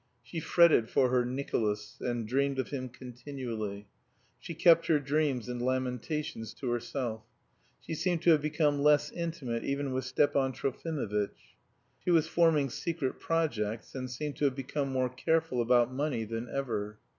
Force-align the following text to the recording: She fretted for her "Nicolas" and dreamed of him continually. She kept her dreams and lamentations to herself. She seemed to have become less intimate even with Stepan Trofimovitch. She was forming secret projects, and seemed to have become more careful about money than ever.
She 0.23 0.39
fretted 0.39 0.89
for 0.89 1.09
her 1.09 1.23
"Nicolas" 1.23 1.97
and 2.01 2.27
dreamed 2.27 2.57
of 2.57 2.69
him 2.69 2.89
continually. 2.89 3.87
She 4.39 4.55
kept 4.55 4.87
her 4.87 4.97
dreams 4.97 5.47
and 5.47 5.61
lamentations 5.61 6.55
to 6.55 6.71
herself. 6.71 7.21
She 7.79 7.93
seemed 7.93 8.23
to 8.23 8.31
have 8.31 8.41
become 8.41 8.81
less 8.81 9.11
intimate 9.11 9.63
even 9.63 9.91
with 9.93 10.05
Stepan 10.05 10.53
Trofimovitch. 10.53 11.55
She 12.03 12.09
was 12.09 12.25
forming 12.27 12.71
secret 12.71 13.19
projects, 13.19 13.93
and 13.93 14.09
seemed 14.09 14.37
to 14.37 14.45
have 14.45 14.55
become 14.55 14.89
more 14.89 15.07
careful 15.09 15.61
about 15.61 15.93
money 15.93 16.23
than 16.25 16.49
ever. 16.49 16.97